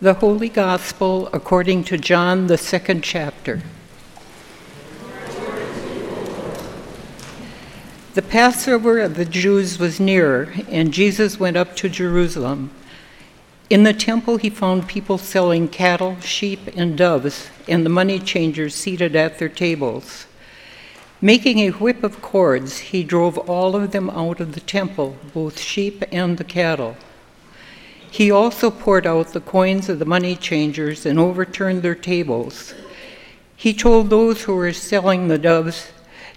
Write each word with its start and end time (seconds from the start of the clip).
The 0.00 0.14
Holy 0.14 0.48
Gospel 0.48 1.28
according 1.32 1.82
to 1.84 1.98
John, 1.98 2.46
the 2.46 2.56
second 2.56 3.02
chapter. 3.02 3.62
The 8.14 8.22
Passover 8.22 9.00
of 9.00 9.16
the 9.16 9.24
Jews 9.24 9.80
was 9.80 9.98
near, 9.98 10.54
and 10.68 10.94
Jesus 10.94 11.40
went 11.40 11.56
up 11.56 11.74
to 11.74 11.88
Jerusalem. 11.88 12.70
In 13.70 13.82
the 13.82 13.92
temple, 13.92 14.36
he 14.36 14.50
found 14.50 14.86
people 14.86 15.18
selling 15.18 15.66
cattle, 15.66 16.20
sheep, 16.20 16.60
and 16.76 16.96
doves, 16.96 17.50
and 17.66 17.84
the 17.84 17.90
money 17.90 18.20
changers 18.20 18.76
seated 18.76 19.16
at 19.16 19.40
their 19.40 19.48
tables. 19.48 20.26
Making 21.20 21.58
a 21.58 21.70
whip 21.70 22.04
of 22.04 22.22
cords, 22.22 22.78
he 22.78 23.02
drove 23.02 23.36
all 23.36 23.74
of 23.74 23.90
them 23.90 24.10
out 24.10 24.38
of 24.38 24.52
the 24.52 24.60
temple, 24.60 25.16
both 25.34 25.58
sheep 25.58 26.04
and 26.12 26.38
the 26.38 26.44
cattle. 26.44 26.96
He 28.10 28.30
also 28.30 28.70
poured 28.70 29.06
out 29.06 29.32
the 29.32 29.40
coins 29.40 29.88
of 29.88 29.98
the 29.98 30.04
money 30.04 30.34
changers 30.34 31.04
and 31.04 31.18
overturned 31.18 31.82
their 31.82 31.94
tables. 31.94 32.74
He 33.56 33.74
told 33.74 34.08
those 34.08 34.42
who 34.44 34.54
were 34.54 34.72
selling 34.72 35.28
the 35.28 35.38
doves, 35.38 35.90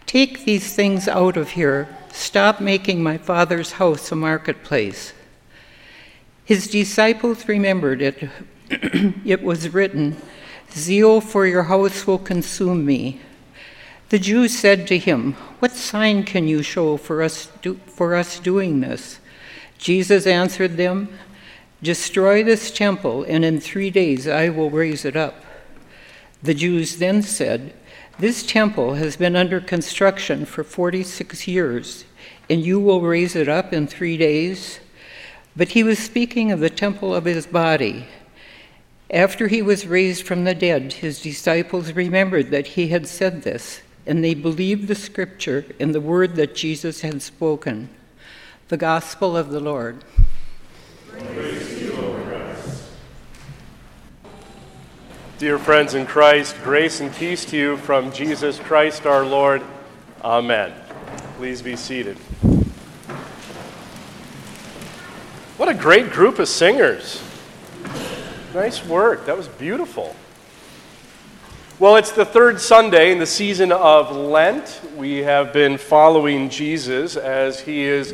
Take 0.05 0.43
these 0.43 0.75
things 0.75 1.07
out 1.07 1.37
of 1.37 1.51
here. 1.51 1.87
Stop 2.11 2.59
making 2.59 3.01
my 3.01 3.17
father's 3.17 3.73
house 3.73 4.11
a 4.11 4.15
marketplace. 4.15 5.13
His 6.43 6.67
disciples 6.67 7.47
remembered 7.47 8.01
it. 8.01 8.29
it 8.69 9.41
was 9.41 9.69
written, 9.69 10.17
Zeal 10.73 11.21
for 11.21 11.45
your 11.45 11.63
house 11.63 12.05
will 12.05 12.17
consume 12.17 12.85
me. 12.85 13.21
The 14.09 14.19
Jews 14.19 14.57
said 14.57 14.87
to 14.87 14.97
him, 14.97 15.33
What 15.59 15.71
sign 15.71 16.23
can 16.23 16.47
you 16.47 16.63
show 16.63 16.97
for 16.97 17.21
us, 17.21 17.47
do, 17.61 17.79
for 17.85 18.15
us 18.15 18.39
doing 18.39 18.81
this? 18.81 19.19
Jesus 19.77 20.27
answered 20.27 20.75
them, 20.75 21.07
Destroy 21.83 22.43
this 22.43 22.69
temple, 22.69 23.23
and 23.23 23.43
in 23.43 23.59
three 23.59 23.89
days 23.89 24.27
I 24.27 24.49
will 24.49 24.69
raise 24.69 25.03
it 25.03 25.15
up. 25.15 25.43
The 26.43 26.53
Jews 26.53 26.97
then 26.97 27.23
said, 27.23 27.73
This 28.19 28.43
temple 28.43 28.95
has 28.95 29.17
been 29.17 29.35
under 29.35 29.59
construction 29.59 30.45
for 30.45 30.63
46 30.63 31.47
years, 31.47 32.05
and 32.49 32.61
you 32.61 32.79
will 32.79 33.01
raise 33.01 33.35
it 33.35 33.49
up 33.49 33.73
in 33.73 33.87
three 33.87 34.15
days? 34.15 34.79
But 35.55 35.69
he 35.69 35.83
was 35.83 35.97
speaking 35.97 36.51
of 36.51 36.59
the 36.59 36.69
temple 36.69 37.15
of 37.15 37.25
his 37.25 37.47
body. 37.47 38.05
After 39.09 39.47
he 39.47 39.61
was 39.61 39.87
raised 39.87 40.25
from 40.25 40.43
the 40.43 40.55
dead, 40.55 40.93
his 40.93 41.21
disciples 41.21 41.93
remembered 41.93 42.51
that 42.51 42.67
he 42.67 42.89
had 42.89 43.07
said 43.07 43.41
this, 43.41 43.81
and 44.05 44.23
they 44.23 44.35
believed 44.35 44.87
the 44.87 44.95
scripture 44.95 45.65
and 45.79 45.93
the 45.93 45.99
word 45.99 46.35
that 46.35 46.55
Jesus 46.55 47.01
had 47.01 47.21
spoken. 47.21 47.89
The 48.69 48.77
Gospel 48.77 49.35
of 49.35 49.49
the 49.49 49.59
Lord. 49.59 50.03
Dear 55.37 55.57
friends 55.57 55.95
in 55.95 56.05
Christ, 56.05 56.55
grace 56.63 57.01
and 57.01 57.13
peace 57.13 57.43
to 57.45 57.57
you 57.57 57.77
from 57.77 58.11
Jesus 58.11 58.59
Christ 58.59 59.05
our 59.05 59.25
Lord. 59.25 59.63
Amen. 60.23 60.71
Please 61.37 61.61
be 61.61 61.75
seated. 61.75 62.15
What 65.57 65.67
a 65.67 65.73
great 65.73 66.11
group 66.11 66.39
of 66.39 66.47
singers. 66.47 67.21
Nice 68.53 68.85
work. 68.85 69.25
That 69.25 69.35
was 69.35 69.47
beautiful. 69.47 70.15
Well, 71.79 71.95
it's 71.95 72.11
the 72.11 72.25
third 72.25 72.61
Sunday 72.61 73.11
in 73.11 73.17
the 73.17 73.25
season 73.25 73.71
of 73.71 74.15
Lent. 74.15 74.79
We 74.95 75.23
have 75.23 75.51
been 75.51 75.79
following 75.79 76.49
Jesus 76.49 77.15
as 77.15 77.59
he 77.59 77.81
is 77.81 78.13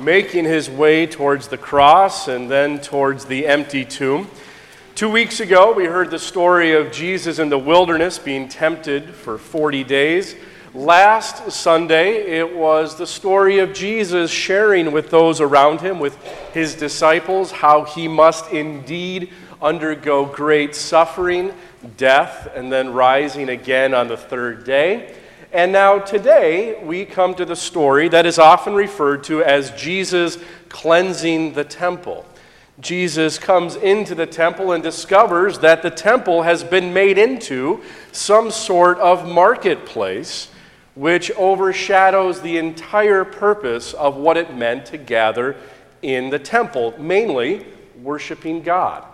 making 0.00 0.44
his 0.44 0.68
way 0.68 1.06
towards 1.06 1.48
the 1.48 1.58
cross 1.58 2.28
and 2.28 2.50
then 2.50 2.80
towards 2.80 3.24
the 3.24 3.46
empty 3.46 3.84
tomb. 3.84 4.28
Two 4.94 5.10
weeks 5.10 5.40
ago, 5.40 5.72
we 5.72 5.84
heard 5.84 6.10
the 6.10 6.18
story 6.18 6.72
of 6.72 6.90
Jesus 6.90 7.38
in 7.38 7.48
the 7.48 7.58
wilderness 7.58 8.18
being 8.18 8.48
tempted 8.48 9.14
for 9.14 9.36
40 9.36 9.84
days. 9.84 10.36
Last 10.74 11.50
Sunday, 11.52 12.38
it 12.38 12.56
was 12.56 12.96
the 12.96 13.06
story 13.06 13.58
of 13.58 13.72
Jesus 13.72 14.30
sharing 14.30 14.92
with 14.92 15.10
those 15.10 15.40
around 15.40 15.80
him, 15.80 15.98
with 15.98 16.16
his 16.52 16.74
disciples, 16.74 17.50
how 17.50 17.84
he 17.84 18.08
must 18.08 18.52
indeed 18.52 19.32
undergo 19.62 20.26
great 20.26 20.74
suffering, 20.74 21.52
death, 21.96 22.50
and 22.54 22.70
then 22.70 22.92
rising 22.92 23.48
again 23.48 23.94
on 23.94 24.08
the 24.08 24.16
third 24.16 24.64
day. 24.64 25.14
And 25.56 25.72
now 25.72 25.98
today, 25.98 26.78
we 26.84 27.06
come 27.06 27.34
to 27.36 27.46
the 27.46 27.56
story 27.56 28.10
that 28.10 28.26
is 28.26 28.38
often 28.38 28.74
referred 28.74 29.24
to 29.24 29.42
as 29.42 29.70
Jesus 29.70 30.36
cleansing 30.68 31.54
the 31.54 31.64
temple. 31.64 32.26
Jesus 32.78 33.38
comes 33.38 33.74
into 33.76 34.14
the 34.14 34.26
temple 34.26 34.72
and 34.72 34.82
discovers 34.82 35.60
that 35.60 35.80
the 35.80 35.88
temple 35.88 36.42
has 36.42 36.62
been 36.62 36.92
made 36.92 37.16
into 37.16 37.82
some 38.12 38.50
sort 38.50 38.98
of 38.98 39.26
marketplace, 39.26 40.50
which 40.94 41.30
overshadows 41.30 42.42
the 42.42 42.58
entire 42.58 43.24
purpose 43.24 43.94
of 43.94 44.16
what 44.16 44.36
it 44.36 44.54
meant 44.54 44.84
to 44.84 44.98
gather 44.98 45.56
in 46.02 46.28
the 46.28 46.38
temple, 46.38 46.92
mainly 46.98 47.64
worshiping 48.02 48.60
God. 48.60 49.06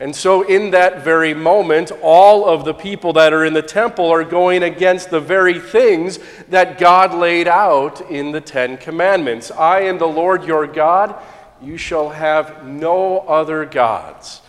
And 0.00 0.16
so, 0.16 0.42
in 0.42 0.72
that 0.72 1.04
very 1.04 1.32
moment, 1.32 1.92
all 2.02 2.48
of 2.48 2.64
the 2.64 2.74
people 2.74 3.12
that 3.12 3.32
are 3.32 3.44
in 3.44 3.52
the 3.52 3.62
temple 3.62 4.06
are 4.06 4.24
going 4.24 4.64
against 4.64 5.10
the 5.10 5.20
very 5.20 5.60
things 5.60 6.18
that 6.48 6.78
God 6.78 7.14
laid 7.14 7.46
out 7.46 8.00
in 8.10 8.32
the 8.32 8.40
Ten 8.40 8.78
Commandments. 8.78 9.50
I 9.52 9.82
am 9.82 9.98
the 9.98 10.08
Lord 10.08 10.44
your 10.44 10.66
God, 10.66 11.14
you 11.62 11.76
shall 11.76 12.08
have 12.08 12.66
no 12.66 13.20
other 13.20 13.64
gods. 13.64 14.42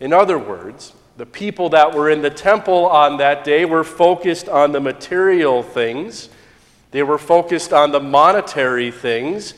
In 0.00 0.12
other 0.12 0.38
words, 0.38 0.94
the 1.18 1.26
people 1.26 1.68
that 1.70 1.94
were 1.94 2.08
in 2.08 2.22
the 2.22 2.30
temple 2.30 2.86
on 2.86 3.18
that 3.18 3.44
day 3.44 3.66
were 3.66 3.84
focused 3.84 4.48
on 4.48 4.72
the 4.72 4.80
material 4.80 5.62
things, 5.62 6.30
they 6.92 7.02
were 7.02 7.18
focused 7.18 7.72
on 7.72 7.92
the 7.92 8.00
monetary 8.00 8.90
things, 8.90 9.52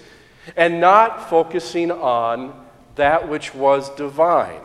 and 0.57 0.81
not 0.81 1.31
focusing 1.31 1.93
on 1.93 2.67
that 2.97 3.29
which 3.29 3.55
was 3.55 3.91
divine 3.91 4.61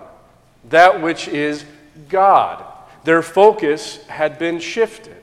that 0.69 1.01
which 1.01 1.27
is 1.27 1.65
God. 2.09 2.63
Their 3.03 3.21
focus 3.21 4.05
had 4.07 4.37
been 4.37 4.59
shifted. 4.59 5.17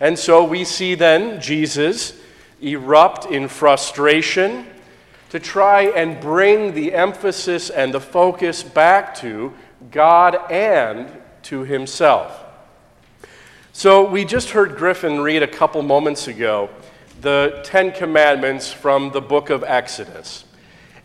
And 0.00 0.18
so 0.18 0.44
we 0.44 0.64
see 0.64 0.94
then 0.94 1.40
Jesus 1.40 2.14
erupt 2.60 3.26
in 3.26 3.48
frustration 3.48 4.66
to 5.30 5.38
try 5.38 5.84
and 5.84 6.20
bring 6.20 6.74
the 6.74 6.92
emphasis 6.92 7.70
and 7.70 7.94
the 7.94 8.00
focus 8.00 8.62
back 8.62 9.14
to 9.16 9.52
God 9.90 10.50
and 10.50 11.08
to 11.44 11.62
himself. 11.62 12.38
So 13.72 14.08
we 14.08 14.24
just 14.24 14.50
heard 14.50 14.76
Griffin 14.76 15.20
read 15.20 15.42
a 15.42 15.48
couple 15.48 15.80
moments 15.82 16.28
ago 16.28 16.68
the 17.22 17.60
Ten 17.64 17.92
Commandments 17.92 18.72
from 18.72 19.12
the 19.12 19.20
book 19.20 19.48
of 19.48 19.62
Exodus. 19.62 20.44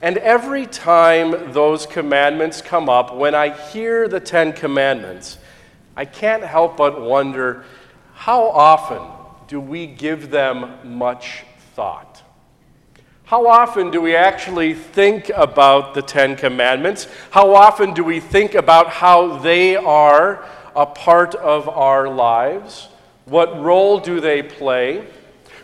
And 0.02 0.18
every 0.18 0.68
time 0.68 1.54
those 1.54 1.88
commandments 1.88 2.62
come 2.62 2.88
up, 2.88 3.16
when 3.16 3.34
I 3.34 3.50
hear 3.50 4.08
the 4.08 4.20
Ten 4.20 4.54
Commandments, 4.54 5.40
I 5.96 6.06
can't 6.06 6.44
help 6.44 6.78
but 6.78 7.02
wonder 7.02 7.66
how 8.14 8.44
often 8.50 9.02
do 9.48 9.60
we 9.60 9.88
give 9.88 10.30
them 10.30 10.78
much 10.84 11.44
thought? 11.74 12.22
How 13.26 13.48
often 13.48 13.90
do 13.90 14.00
we 14.00 14.16
actually 14.16 14.74
think 14.76 15.30
about 15.36 15.96
the 15.96 16.02
Ten 16.02 16.36
Commandments? 16.36 17.08
How 17.32 17.56
often 17.56 17.94
do 17.94 18.04
we 18.04 18.20
think 18.20 18.54
about 18.54 18.90
how 18.90 19.38
they 19.38 19.76
are 19.76 20.46
a 20.76 20.86
part 20.86 21.34
of 21.34 21.68
our 21.68 22.08
lives? 22.08 22.90
What 23.26 23.60
role 23.62 24.00
do 24.00 24.20
they 24.22 24.44
play? 24.44 25.08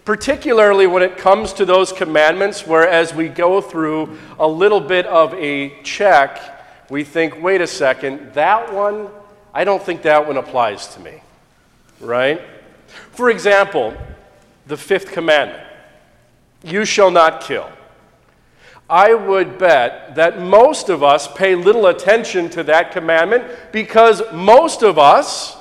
Particularly 0.05 0.87
when 0.87 1.03
it 1.03 1.17
comes 1.17 1.53
to 1.53 1.65
those 1.65 1.91
commandments, 1.91 2.67
where 2.67 2.87
as 2.87 3.13
we 3.13 3.29
go 3.29 3.61
through 3.61 4.17
a 4.39 4.47
little 4.47 4.81
bit 4.81 5.05
of 5.05 5.33
a 5.35 5.81
check, 5.83 6.39
we 6.89 7.03
think, 7.03 7.41
wait 7.41 7.61
a 7.61 7.67
second, 7.67 8.33
that 8.33 8.73
one, 8.73 9.07
I 9.53 9.63
don't 9.63 9.81
think 9.81 10.01
that 10.03 10.27
one 10.27 10.37
applies 10.37 10.87
to 10.95 10.99
me, 10.99 11.21
right? 11.99 12.41
For 13.11 13.29
example, 13.29 13.93
the 14.67 14.77
fifth 14.77 15.11
commandment 15.11 15.63
you 16.63 16.85
shall 16.85 17.11
not 17.11 17.41
kill. 17.41 17.69
I 18.89 19.13
would 19.13 19.57
bet 19.57 20.15
that 20.15 20.39
most 20.39 20.89
of 20.89 21.03
us 21.03 21.27
pay 21.27 21.55
little 21.55 21.87
attention 21.87 22.49
to 22.51 22.63
that 22.63 22.91
commandment 22.91 23.43
because 23.71 24.21
most 24.33 24.83
of 24.83 24.99
us 24.99 25.57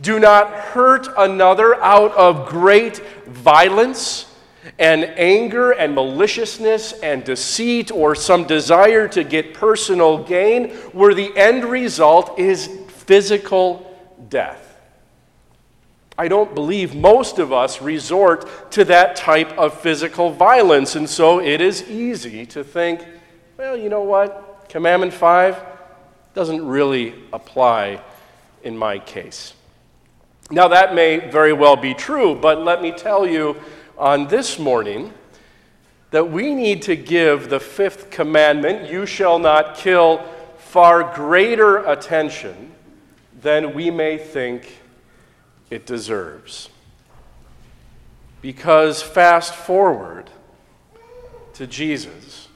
do 0.00 0.18
not 0.18 0.50
hurt 0.52 1.08
another 1.16 1.74
out 1.82 2.12
of 2.12 2.48
great 2.48 2.98
violence 3.26 4.26
and 4.78 5.04
anger 5.04 5.72
and 5.72 5.94
maliciousness 5.94 6.92
and 7.00 7.24
deceit 7.24 7.90
or 7.90 8.14
some 8.14 8.44
desire 8.44 9.08
to 9.08 9.24
get 9.24 9.54
personal 9.54 10.22
gain, 10.22 10.70
where 10.92 11.14
the 11.14 11.34
end 11.36 11.64
result 11.64 12.38
is 12.38 12.66
physical 12.88 13.98
death. 14.28 14.66
I 16.16 16.28
don't 16.28 16.54
believe 16.54 16.94
most 16.94 17.38
of 17.38 17.52
us 17.52 17.80
resort 17.80 18.70
to 18.72 18.84
that 18.84 19.16
type 19.16 19.56
of 19.56 19.80
physical 19.80 20.30
violence, 20.30 20.94
and 20.94 21.08
so 21.08 21.40
it 21.40 21.62
is 21.62 21.88
easy 21.88 22.44
to 22.46 22.62
think, 22.62 23.02
well, 23.56 23.76
you 23.76 23.88
know 23.88 24.02
what? 24.02 24.66
Commandment 24.68 25.14
5, 25.14 25.58
doesn't 26.34 26.66
really 26.66 27.14
apply 27.32 28.02
in 28.62 28.76
my 28.76 28.98
case. 28.98 29.54
Now, 30.52 30.66
that 30.68 30.94
may 30.94 31.30
very 31.30 31.52
well 31.52 31.76
be 31.76 31.94
true, 31.94 32.34
but 32.34 32.60
let 32.62 32.82
me 32.82 32.90
tell 32.90 33.24
you 33.24 33.56
on 33.96 34.26
this 34.26 34.58
morning 34.58 35.12
that 36.10 36.28
we 36.28 36.54
need 36.54 36.82
to 36.82 36.96
give 36.96 37.48
the 37.48 37.60
fifth 37.60 38.10
commandment, 38.10 38.90
you 38.90 39.06
shall 39.06 39.38
not 39.38 39.76
kill, 39.76 40.24
far 40.58 41.14
greater 41.14 41.78
attention 41.86 42.72
than 43.40 43.74
we 43.74 43.90
may 43.90 44.18
think 44.18 44.80
it 45.70 45.86
deserves. 45.86 46.68
Because 48.42 49.02
fast 49.02 49.54
forward 49.54 50.30
to 51.54 51.66
Jesus. 51.66 52.48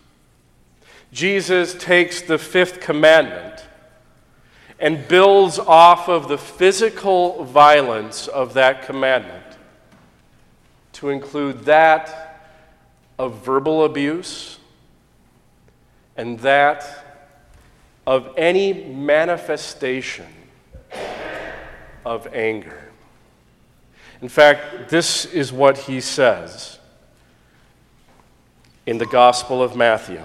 Jesus 1.12 1.74
takes 1.74 2.22
the 2.22 2.38
fifth 2.38 2.80
commandment 2.80 3.64
and 4.84 5.08
builds 5.08 5.58
off 5.58 6.10
of 6.10 6.28
the 6.28 6.36
physical 6.36 7.42
violence 7.44 8.28
of 8.28 8.52
that 8.52 8.82
commandment 8.82 9.42
to 10.92 11.08
include 11.08 11.64
that 11.64 12.52
of 13.18 13.42
verbal 13.42 13.86
abuse 13.86 14.58
and 16.18 16.38
that 16.40 17.02
of 18.06 18.34
any 18.36 18.84
manifestation 18.84 20.26
of 22.04 22.28
anger. 22.34 22.92
In 24.20 24.28
fact, 24.28 24.90
this 24.90 25.24
is 25.24 25.50
what 25.50 25.78
he 25.78 25.98
says 25.98 26.78
in 28.84 28.98
the 28.98 29.06
Gospel 29.06 29.62
of 29.62 29.74
Matthew. 29.74 30.22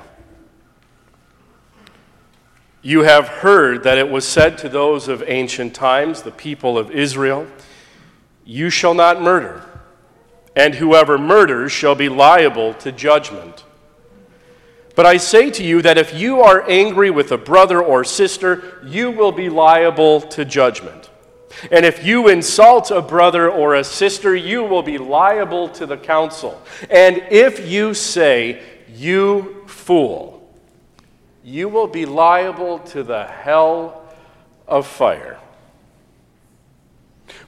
You 2.81 3.02
have 3.02 3.28
heard 3.28 3.84
that 3.84 3.98
it 3.98 4.10
was 4.10 4.26
said 4.26 4.58
to 4.60 4.70
those 4.70 5.08
of 5.10 5.24
ancient 5.28 5.74
times, 5.74 6.22
the 6.22 6.31
people 6.31 6.78
of 6.78 6.92
Israel, 6.92 7.46
You 8.46 8.70
shall 8.70 8.94
not 8.94 9.22
murder, 9.22 9.64
and 10.56 10.76
whoever 10.76 11.18
murders 11.18 11.72
shall 11.72 11.96
be 11.96 12.08
liable 12.08 12.74
to 12.76 12.92
judgment. 12.92 13.66
But 14.96 15.06
I 15.06 15.18
say 15.18 15.50
to 15.52 15.64
you 15.64 15.81
that 15.81 15.98
if 15.98 16.14
you 16.14 16.42
are 16.42 16.70
angry 16.70 17.10
with 17.10 17.31
a 17.31 17.38
brother 17.38 17.81
or 17.81 18.04
sister, 18.04 18.82
you 18.86 19.12
will 19.12 19.32
be 19.32 19.50
liable 19.50 20.22
to 20.22 20.46
judgment. 20.46 21.10
And 21.72 21.86
if 21.86 22.06
you 22.06 22.30
insult 22.30 22.92
a 22.92 23.02
brother 23.02 23.50
or 23.50 23.75
a 23.75 23.84
sister, 23.84 24.36
you 24.36 24.64
will 24.64 24.84
be 24.84 24.98
liable 24.98 25.70
to 25.70 25.86
the 25.86 25.98
council. 25.98 26.62
And 26.90 27.24
if 27.30 27.70
you 27.70 27.94
say, 27.94 28.62
You 28.88 29.64
fool, 29.68 30.38
you 31.50 31.68
will 31.68 31.88
be 31.88 32.06
liable 32.06 32.78
to 32.78 33.01
the 33.01 33.25
hell 33.25 34.04
of 34.68 34.86
fire. 34.86 35.40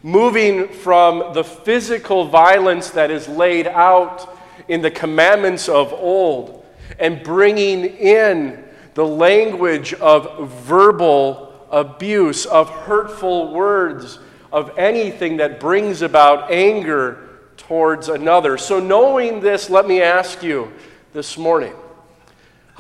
Moving 0.01 0.67
from 0.69 1.33
the 1.33 1.43
physical 1.43 2.25
violence 2.25 2.89
that 2.91 3.11
is 3.11 3.27
laid 3.27 3.67
out 3.67 4.35
in 4.67 4.81
the 4.81 4.89
commandments 4.89 5.69
of 5.69 5.93
old 5.93 6.65
and 6.97 7.21
bringing 7.23 7.85
in 7.85 8.63
the 8.95 9.05
language 9.05 9.93
of 9.93 10.49
verbal 10.49 11.67
abuse, 11.69 12.47
of 12.47 12.69
hurtful 12.69 13.53
words, 13.53 14.17
of 14.51 14.77
anything 14.77 15.37
that 15.37 15.59
brings 15.59 16.01
about 16.01 16.51
anger 16.51 17.29
towards 17.55 18.09
another. 18.09 18.57
So, 18.57 18.79
knowing 18.79 19.39
this, 19.39 19.69
let 19.69 19.87
me 19.87 20.01
ask 20.01 20.41
you 20.41 20.73
this 21.13 21.37
morning 21.37 21.73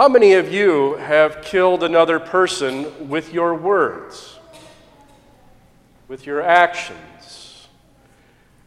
how 0.01 0.07
many 0.07 0.33
of 0.33 0.51
you 0.51 0.95
have 0.95 1.43
killed 1.43 1.83
another 1.83 2.19
person 2.19 3.07
with 3.07 3.31
your 3.31 3.53
words, 3.53 4.39
with 6.07 6.25
your 6.25 6.41
actions? 6.41 7.67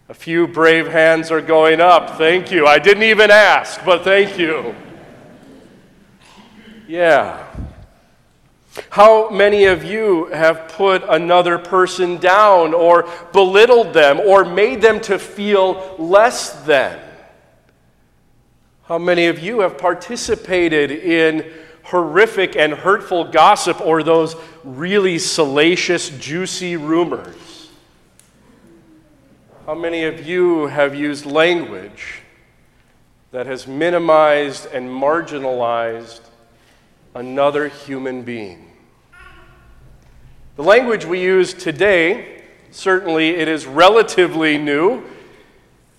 A 0.08 0.14
few 0.14 0.46
brave 0.46 0.86
hands 0.86 1.32
are 1.32 1.40
going 1.40 1.80
up. 1.80 2.18
Thank 2.18 2.52
you. 2.52 2.68
I 2.68 2.78
didn't 2.78 3.02
even 3.02 3.32
ask, 3.32 3.84
but 3.84 4.04
thank 4.04 4.38
you. 4.38 4.76
Yeah. 6.86 7.44
How 8.90 9.28
many 9.28 9.64
of 9.64 9.82
you 9.82 10.26
have 10.26 10.68
put 10.68 11.02
another 11.02 11.58
person 11.58 12.18
down 12.18 12.74
or 12.74 13.10
belittled 13.32 13.92
them 13.92 14.20
or 14.20 14.44
made 14.44 14.80
them 14.80 15.00
to 15.00 15.18
feel 15.18 15.96
less 15.98 16.64
than? 16.64 17.03
How 18.86 18.98
many 18.98 19.26
of 19.26 19.38
you 19.38 19.60
have 19.60 19.78
participated 19.78 20.90
in 20.90 21.50
horrific 21.84 22.56
and 22.56 22.72
hurtful 22.72 23.24
gossip 23.24 23.80
or 23.80 24.02
those 24.02 24.36
really 24.62 25.18
salacious, 25.18 26.10
juicy 26.10 26.76
rumors? 26.76 27.70
How 29.66 29.74
many 29.74 30.04
of 30.04 30.26
you 30.26 30.66
have 30.66 30.94
used 30.94 31.24
language 31.26 32.22
that 33.34 33.46
has 33.46 33.66
minimized 33.66 34.66
and 34.66 34.88
marginalized 34.88 36.20
another 37.16 37.66
human 37.66 38.22
being. 38.22 38.70
The 40.54 40.62
language 40.62 41.04
we 41.04 41.20
use 41.20 41.52
today, 41.52 42.44
certainly 42.70 43.30
it 43.30 43.48
is 43.48 43.66
relatively 43.66 44.56
new. 44.56 45.02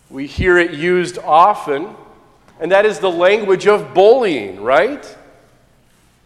We 0.10 0.28
hear 0.28 0.58
it 0.58 0.76
used 0.76 1.18
often, 1.18 1.96
and 2.60 2.72
that 2.72 2.86
is 2.86 3.00
the 3.00 3.12
language 3.12 3.68
of 3.68 3.94
bullying, 3.94 4.62
right? 4.62 5.18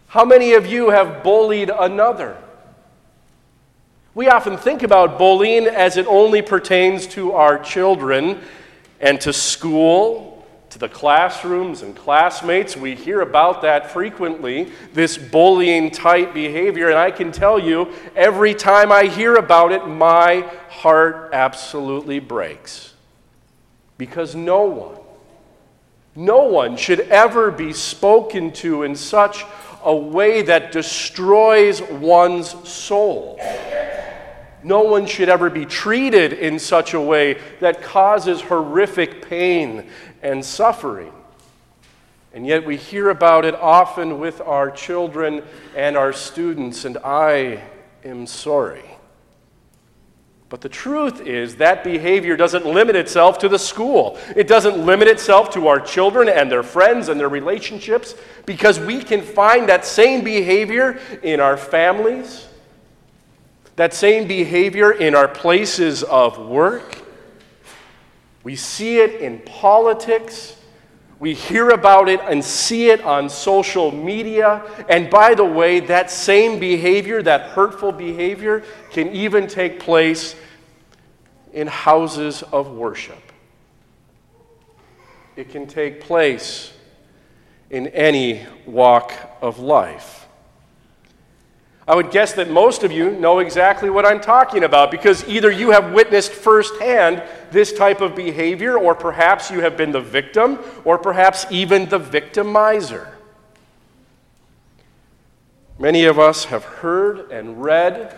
How 0.08 0.24
many 0.24 0.54
of 0.54 0.66
you 0.66 0.90
have 0.90 1.22
bullied 1.22 1.70
another? 1.70 2.36
We 4.14 4.28
often 4.28 4.56
think 4.56 4.82
about 4.82 5.18
bullying 5.18 5.66
as 5.66 5.96
it 5.96 6.06
only 6.06 6.42
pertains 6.42 7.06
to 7.08 7.32
our 7.32 7.58
children 7.58 8.40
and 9.00 9.20
to 9.20 9.32
school 9.32 10.30
to 10.70 10.78
the 10.78 10.88
classrooms 10.88 11.82
and 11.82 11.94
classmates. 11.96 12.76
We 12.76 12.94
hear 12.94 13.20
about 13.20 13.62
that 13.62 13.90
frequently, 13.90 14.72
this 14.92 15.18
bullying 15.18 15.90
type 15.90 16.32
behavior. 16.32 16.88
And 16.88 16.98
I 16.98 17.10
can 17.10 17.32
tell 17.32 17.58
you, 17.58 17.92
every 18.14 18.54
time 18.54 18.92
I 18.92 19.06
hear 19.06 19.34
about 19.34 19.72
it, 19.72 19.86
my 19.86 20.48
heart 20.68 21.30
absolutely 21.32 22.20
breaks. 22.20 22.94
Because 23.98 24.34
no 24.34 24.62
one, 24.64 24.99
no 26.16 26.44
one 26.44 26.76
should 26.76 27.00
ever 27.00 27.50
be 27.50 27.72
spoken 27.72 28.52
to 28.52 28.82
in 28.82 28.96
such 28.96 29.44
a 29.82 29.94
way 29.94 30.42
that 30.42 30.72
destroys 30.72 31.80
one's 31.82 32.50
soul. 32.68 33.38
No 34.62 34.82
one 34.82 35.06
should 35.06 35.28
ever 35.28 35.48
be 35.48 35.64
treated 35.64 36.34
in 36.34 36.58
such 36.58 36.92
a 36.92 37.00
way 37.00 37.38
that 37.60 37.80
causes 37.80 38.42
horrific 38.42 39.26
pain 39.28 39.88
and 40.22 40.44
suffering. 40.44 41.12
And 42.32 42.46
yet 42.46 42.64
we 42.64 42.76
hear 42.76 43.10
about 43.10 43.44
it 43.44 43.54
often 43.54 44.20
with 44.20 44.40
our 44.40 44.70
children 44.70 45.42
and 45.74 45.96
our 45.96 46.12
students, 46.12 46.84
and 46.84 46.98
I 46.98 47.62
am 48.04 48.26
sorry. 48.26 48.84
But 50.50 50.62
the 50.62 50.68
truth 50.68 51.20
is 51.20 51.56
that 51.56 51.84
behavior 51.84 52.36
doesn't 52.36 52.66
limit 52.66 52.96
itself 52.96 53.38
to 53.38 53.48
the 53.48 53.58
school. 53.58 54.18
It 54.34 54.48
doesn't 54.48 54.84
limit 54.84 55.06
itself 55.06 55.50
to 55.50 55.68
our 55.68 55.78
children 55.78 56.28
and 56.28 56.50
their 56.50 56.64
friends 56.64 57.08
and 57.08 57.20
their 57.20 57.28
relationships 57.28 58.16
because 58.46 58.80
we 58.80 59.00
can 59.00 59.22
find 59.22 59.68
that 59.68 59.84
same 59.84 60.24
behavior 60.24 60.98
in 61.22 61.38
our 61.38 61.56
families, 61.56 62.48
that 63.76 63.94
same 63.94 64.26
behavior 64.26 64.90
in 64.90 65.14
our 65.14 65.28
places 65.28 66.02
of 66.02 66.36
work. 66.36 67.00
We 68.42 68.56
see 68.56 68.98
it 68.98 69.20
in 69.20 69.38
politics. 69.38 70.56
We 71.20 71.34
hear 71.34 71.68
about 71.68 72.08
it 72.08 72.18
and 72.22 72.42
see 72.42 72.88
it 72.88 73.02
on 73.02 73.28
social 73.28 73.92
media. 73.92 74.64
And 74.88 75.10
by 75.10 75.34
the 75.34 75.44
way, 75.44 75.78
that 75.80 76.10
same 76.10 76.58
behavior, 76.58 77.22
that 77.22 77.50
hurtful 77.50 77.92
behavior, 77.92 78.64
can 78.90 79.12
even 79.12 79.46
take 79.46 79.78
place 79.78 80.34
in 81.52 81.66
houses 81.66 82.42
of 82.42 82.70
worship. 82.70 83.20
It 85.36 85.50
can 85.50 85.66
take 85.66 86.00
place 86.00 86.72
in 87.68 87.88
any 87.88 88.46
walk 88.64 89.12
of 89.42 89.58
life. 89.58 90.26
I 91.90 91.96
would 91.96 92.12
guess 92.12 92.34
that 92.34 92.48
most 92.48 92.84
of 92.84 92.92
you 92.92 93.10
know 93.10 93.40
exactly 93.40 93.90
what 93.90 94.06
I'm 94.06 94.20
talking 94.20 94.62
about 94.62 94.92
because 94.92 95.26
either 95.26 95.50
you 95.50 95.72
have 95.72 95.92
witnessed 95.92 96.30
firsthand 96.30 97.20
this 97.50 97.72
type 97.72 98.00
of 98.00 98.14
behavior, 98.14 98.78
or 98.78 98.94
perhaps 98.94 99.50
you 99.50 99.58
have 99.62 99.76
been 99.76 99.90
the 99.90 100.00
victim, 100.00 100.60
or 100.84 100.98
perhaps 100.98 101.46
even 101.50 101.88
the 101.88 101.98
victimizer. 101.98 103.08
Many 105.80 106.04
of 106.04 106.16
us 106.16 106.44
have 106.44 106.62
heard 106.62 107.32
and 107.32 107.60
read 107.60 108.14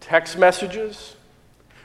text 0.00 0.36
messages. 0.36 1.16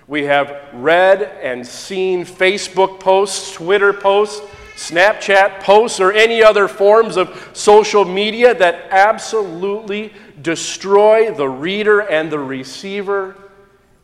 We 0.08 0.26
have 0.26 0.74
read 0.74 1.24
and 1.42 1.66
seen 1.66 2.26
Facebook 2.26 3.00
posts, 3.00 3.54
Twitter 3.54 3.94
posts, 3.94 4.46
Snapchat 4.76 5.60
posts, 5.60 6.00
or 6.00 6.12
any 6.12 6.44
other 6.44 6.68
forms 6.68 7.18
of 7.18 7.52
social 7.54 8.06
media 8.06 8.54
that 8.56 8.88
absolutely 8.92 10.14
destroy 10.42 11.34
the 11.34 11.48
reader 11.48 12.02
and 12.02 12.32
the 12.32 12.40
receiver 12.40 13.36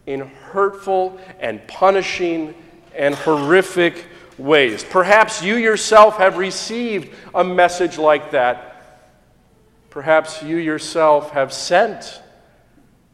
in 0.05 0.21
hurtful 0.21 1.19
and 1.39 1.65
punishing 1.67 2.53
and 2.95 3.15
horrific 3.15 4.05
ways. 4.37 4.83
Perhaps 4.83 5.43
you 5.43 5.55
yourself 5.55 6.17
have 6.17 6.37
received 6.37 7.13
a 7.33 7.43
message 7.43 7.97
like 7.97 8.31
that. 8.31 9.01
Perhaps 9.89 10.43
you 10.43 10.57
yourself 10.57 11.31
have 11.31 11.51
sent 11.51 12.21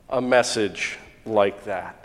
a 0.10 0.22
message 0.22 0.98
like 1.26 1.64
that. 1.66 2.05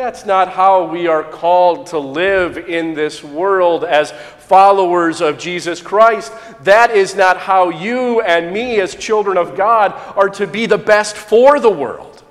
That's 0.00 0.24
not 0.24 0.50
how 0.50 0.84
we 0.84 1.08
are 1.08 1.22
called 1.22 1.88
to 1.88 1.98
live 1.98 2.56
in 2.56 2.94
this 2.94 3.22
world 3.22 3.84
as 3.84 4.12
followers 4.38 5.20
of 5.20 5.38
Jesus 5.38 5.82
Christ. 5.82 6.32
That 6.62 6.90
is 6.90 7.14
not 7.14 7.36
how 7.36 7.68
you 7.68 8.22
and 8.22 8.50
me, 8.50 8.80
as 8.80 8.94
children 8.94 9.36
of 9.36 9.58
God, 9.58 9.92
are 10.16 10.30
to 10.30 10.46
be 10.46 10.64
the 10.64 10.78
best 10.78 11.18
for 11.18 11.60
the 11.60 11.68
world. 11.68 12.22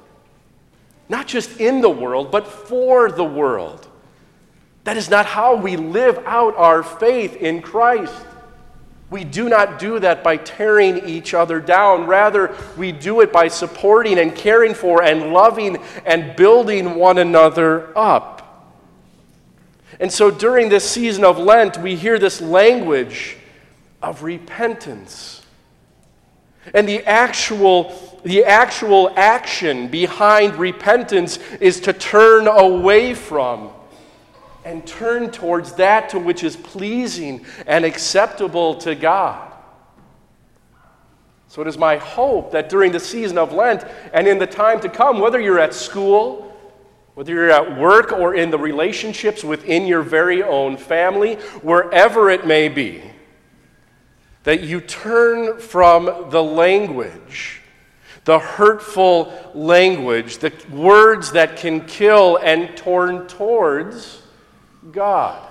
Not 1.09 1.27
just 1.27 1.59
in 1.59 1.81
the 1.81 1.91
world, 1.91 2.31
but 2.31 2.47
for 2.47 3.11
the 3.11 3.23
world. 3.23 3.87
That 4.85 4.97
is 4.97 5.11
not 5.11 5.27
how 5.27 5.55
we 5.55 5.77
live 5.77 6.17
out 6.25 6.55
our 6.55 6.81
faith 6.81 7.35
in 7.35 7.61
Christ. 7.61 8.15
We 9.09 9.23
do 9.23 9.49
not 9.49 9.79
do 9.79 9.99
that 9.99 10.23
by 10.23 10.37
tearing 10.37 11.07
each 11.07 11.33
other 11.33 11.59
down. 11.59 12.05
Rather, 12.05 12.55
we 12.77 12.91
do 12.91 13.21
it 13.21 13.33
by 13.33 13.47
supporting 13.47 14.19
and 14.19 14.35
caring 14.35 14.75
for 14.75 15.01
and 15.01 15.33
loving 15.33 15.77
and 16.05 16.35
building 16.35 16.95
one 16.95 17.17
another 17.17 17.97
up. 17.97 18.75
And 19.99 20.11
so 20.11 20.29
during 20.29 20.69
this 20.69 20.87
season 20.87 21.25
of 21.25 21.39
Lent, 21.39 21.77
we 21.77 21.95
hear 21.95 22.19
this 22.19 22.39
language 22.39 23.37
of 24.01 24.21
repentance. 24.21 25.41
And 26.73 26.87
the 26.87 27.03
actual, 27.05 28.21
the 28.23 28.45
actual 28.45 29.11
action 29.15 29.87
behind 29.87 30.55
repentance 30.55 31.39
is 31.59 31.79
to 31.81 31.93
turn 31.93 32.47
away 32.47 33.15
from 33.15 33.71
and 34.69 34.85
turn 34.85 35.31
towards 35.31 35.73
that 35.73 36.09
to 36.09 36.19
which 36.19 36.43
is 36.43 36.55
pleasing 36.55 37.43
and 37.65 37.83
acceptable 37.83 38.75
to 38.75 38.93
God. 38.93 39.51
So 41.47 41.63
it 41.63 41.67
is 41.67 41.79
my 41.79 41.97
hope 41.97 42.51
that 42.51 42.69
during 42.69 42.91
the 42.91 42.99
season 42.99 43.39
of 43.39 43.51
Lent 43.51 43.83
and 44.13 44.27
in 44.27 44.37
the 44.37 44.45
time 44.45 44.79
to 44.81 44.89
come, 44.89 45.19
whether 45.19 45.39
you're 45.39 45.59
at 45.59 45.73
school, 45.73 46.55
whether 47.15 47.33
you're 47.33 47.49
at 47.49 47.79
work 47.79 48.11
or 48.11 48.35
in 48.35 48.51
the 48.51 48.59
relationships 48.59 49.43
within 49.43 49.87
your 49.87 50.03
very 50.03 50.43
own 50.43 50.77
family, 50.77 51.35
wherever 51.63 52.29
it 52.29 52.45
may 52.45 52.69
be, 52.69 53.01
that 54.43 54.61
you 54.61 54.79
turn 54.79 55.59
from 55.59 56.29
the 56.29 56.43
language, 56.43 57.61
the 58.25 58.37
hurtful 58.37 59.33
language, 59.55 60.37
the 60.37 60.53
words 60.71 61.31
that 61.31 61.57
can 61.57 61.83
kill, 61.87 62.37
and 62.37 62.77
turn 62.77 63.27
towards 63.27 64.21
God. 64.91 65.47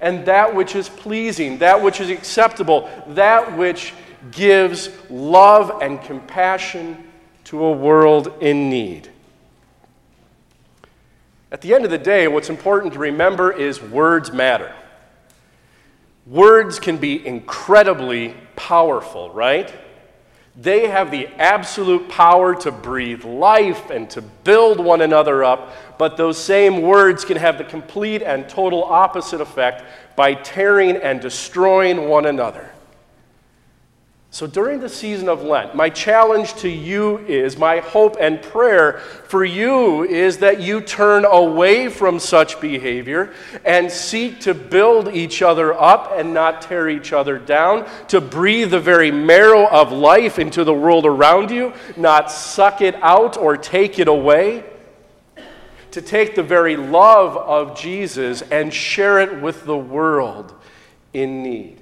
And 0.00 0.26
that 0.26 0.54
which 0.54 0.74
is 0.74 0.88
pleasing, 0.88 1.58
that 1.58 1.82
which 1.82 2.00
is 2.00 2.10
acceptable, 2.10 2.88
that 3.08 3.56
which 3.56 3.92
gives 4.30 4.88
love 5.10 5.82
and 5.82 6.00
compassion 6.02 7.10
to 7.44 7.64
a 7.64 7.72
world 7.72 8.32
in 8.40 8.70
need. 8.70 9.10
At 11.50 11.60
the 11.60 11.74
end 11.74 11.84
of 11.84 11.90
the 11.90 11.98
day, 11.98 12.28
what's 12.28 12.48
important 12.48 12.94
to 12.94 12.98
remember 12.98 13.52
is 13.52 13.82
words 13.82 14.32
matter. 14.32 14.74
Words 16.26 16.78
can 16.78 16.96
be 16.96 17.26
incredibly 17.26 18.34
powerful, 18.56 19.30
right? 19.30 19.72
They 20.56 20.88
have 20.88 21.10
the 21.10 21.28
absolute 21.38 22.10
power 22.10 22.54
to 22.56 22.70
breathe 22.70 23.24
life 23.24 23.88
and 23.88 24.10
to 24.10 24.20
build 24.20 24.78
one 24.78 25.00
another 25.00 25.42
up, 25.42 25.72
but 25.96 26.16
those 26.16 26.36
same 26.36 26.82
words 26.82 27.24
can 27.24 27.38
have 27.38 27.56
the 27.56 27.64
complete 27.64 28.22
and 28.22 28.46
total 28.48 28.84
opposite 28.84 29.40
effect 29.40 29.84
by 30.14 30.34
tearing 30.34 30.96
and 30.96 31.20
destroying 31.22 32.08
one 32.08 32.26
another. 32.26 32.71
So 34.32 34.46
during 34.46 34.80
the 34.80 34.88
season 34.88 35.28
of 35.28 35.42
Lent, 35.42 35.74
my 35.74 35.90
challenge 35.90 36.54
to 36.54 36.68
you 36.68 37.18
is, 37.18 37.58
my 37.58 37.80
hope 37.80 38.16
and 38.18 38.40
prayer 38.40 39.00
for 39.28 39.44
you 39.44 40.04
is 40.04 40.38
that 40.38 40.58
you 40.58 40.80
turn 40.80 41.26
away 41.26 41.90
from 41.90 42.18
such 42.18 42.58
behavior 42.58 43.34
and 43.62 43.92
seek 43.92 44.40
to 44.40 44.54
build 44.54 45.14
each 45.14 45.42
other 45.42 45.74
up 45.78 46.12
and 46.16 46.32
not 46.32 46.62
tear 46.62 46.88
each 46.88 47.12
other 47.12 47.38
down, 47.38 47.86
to 48.08 48.22
breathe 48.22 48.70
the 48.70 48.80
very 48.80 49.10
marrow 49.10 49.68
of 49.68 49.92
life 49.92 50.38
into 50.38 50.64
the 50.64 50.72
world 50.72 51.04
around 51.04 51.50
you, 51.50 51.74
not 51.98 52.30
suck 52.30 52.80
it 52.80 52.94
out 53.02 53.36
or 53.36 53.58
take 53.58 53.98
it 53.98 54.08
away, 54.08 54.64
to 55.90 56.00
take 56.00 56.34
the 56.34 56.42
very 56.42 56.76
love 56.76 57.36
of 57.36 57.78
Jesus 57.78 58.40
and 58.40 58.72
share 58.72 59.18
it 59.20 59.42
with 59.42 59.66
the 59.66 59.76
world 59.76 60.54
in 61.12 61.42
need 61.42 61.81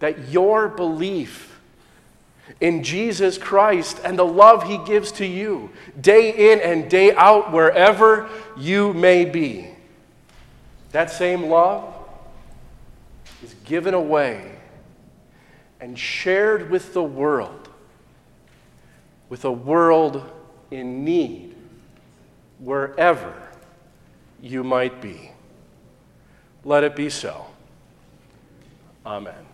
that 0.00 0.28
your 0.28 0.68
belief 0.68 1.58
in 2.60 2.82
Jesus 2.82 3.38
Christ 3.38 4.00
and 4.04 4.18
the 4.18 4.24
love 4.24 4.64
He 4.64 4.78
gives 4.78 5.12
to 5.12 5.26
you, 5.26 5.70
day 6.00 6.52
in 6.52 6.60
and 6.60 6.90
day 6.90 7.14
out, 7.14 7.52
wherever 7.52 8.28
you 8.56 8.92
may 8.92 9.24
be, 9.24 9.68
that 10.92 11.10
same 11.10 11.44
love 11.44 11.94
is 13.42 13.54
given 13.64 13.94
away 13.94 14.58
and 15.80 15.98
shared 15.98 16.70
with 16.70 16.94
the 16.94 17.02
world, 17.02 17.68
with 19.28 19.44
a 19.44 19.52
world 19.52 20.28
in 20.70 21.04
need, 21.04 21.54
wherever 22.58 23.34
you 24.40 24.64
might 24.64 25.00
be. 25.00 25.30
Let 26.64 26.84
it 26.84 26.96
be 26.96 27.10
so. 27.10 27.46
Amen. 29.06 29.47